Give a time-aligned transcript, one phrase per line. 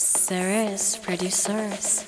[0.00, 2.06] Serious producers.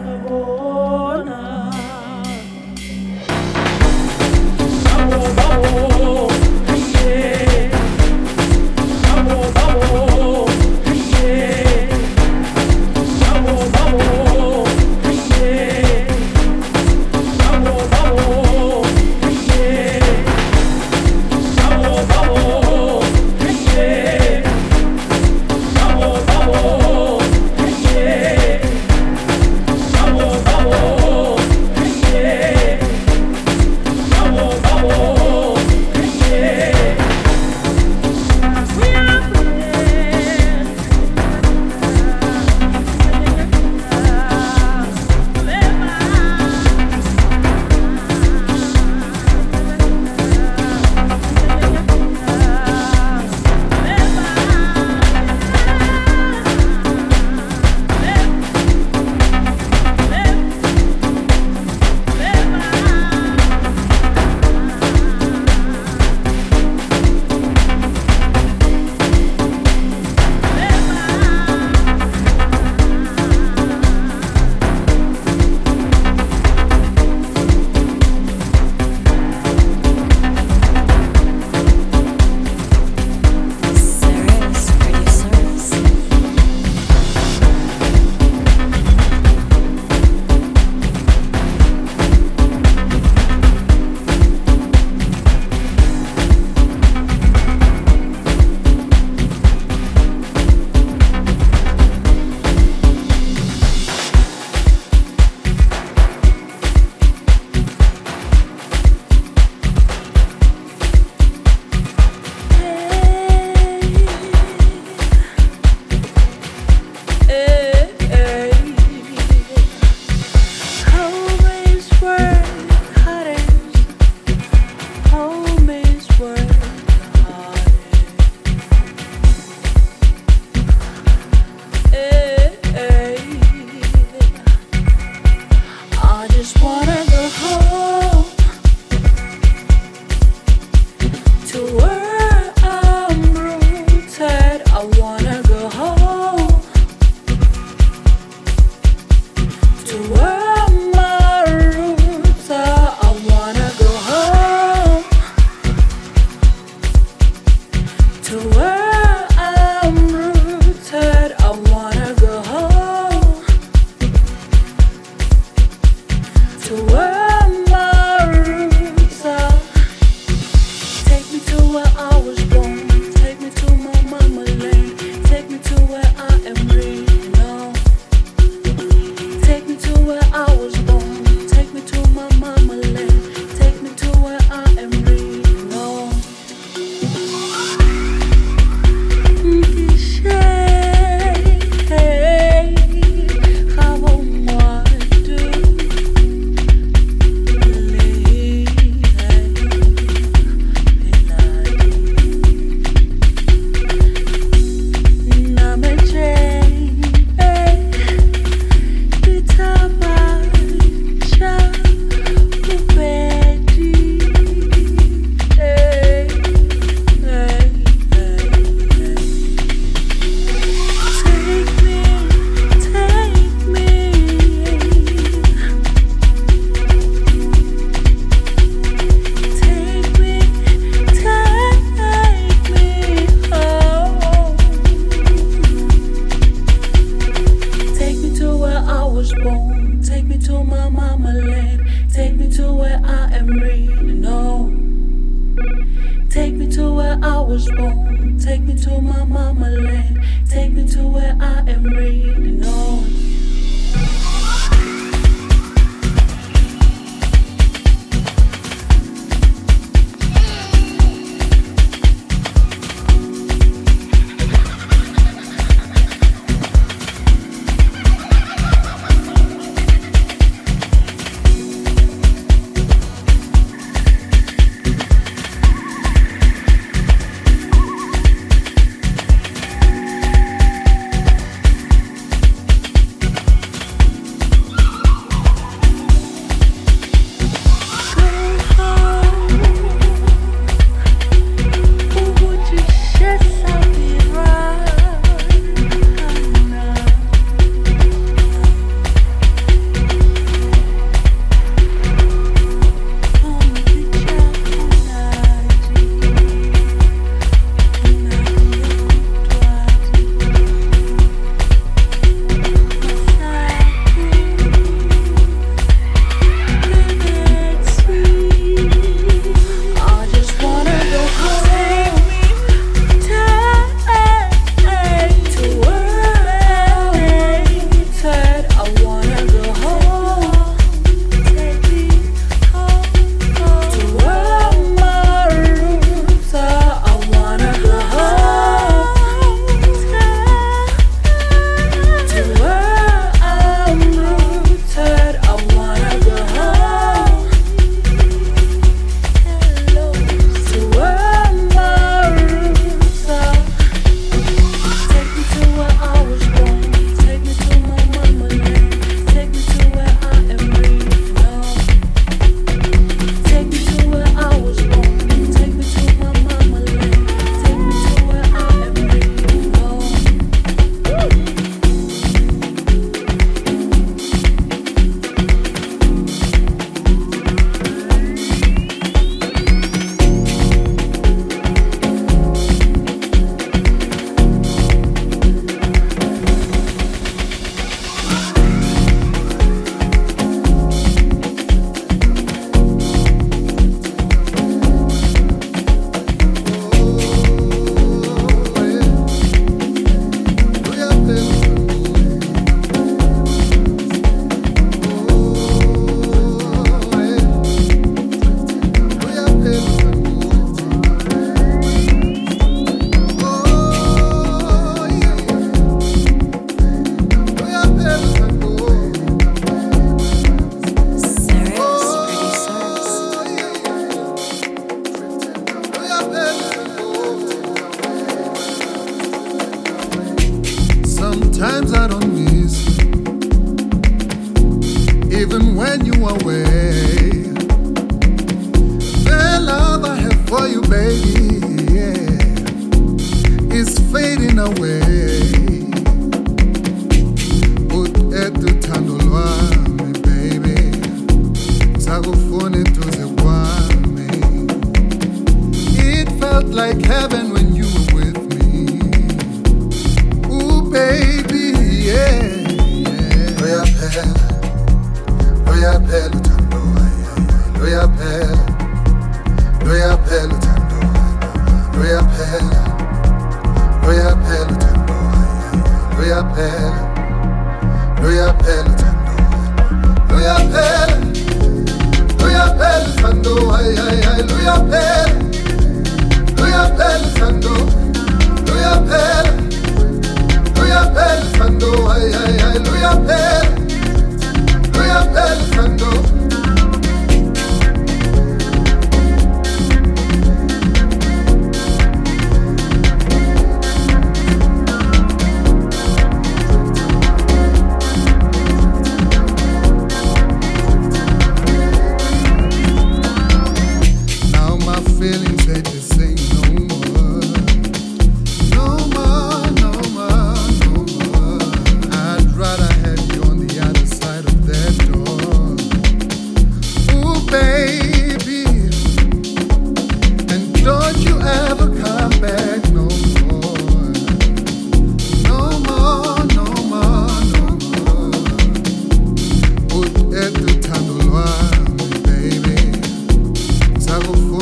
[0.00, 1.38] ngabona
[5.06, 6.20] Ngabona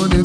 [0.01, 0.25] morning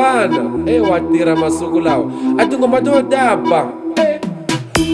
[0.00, 3.72] hambana e wa tirha masiku lawa a tingoma to daba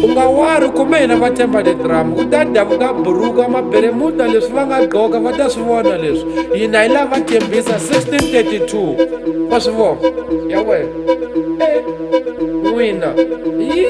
[0.05, 4.25] u nga wari kume hina va tshemba le drama ku ta davuka buruku ya maberemuta
[4.29, 9.59] leswi va nga gqoka va ta swi vona leswi hina hi lava tembisa 1632 va
[9.61, 9.97] swi vona
[10.53, 10.91] ya wena
[12.65, 13.11] n'wina
[13.59, 13.87] yi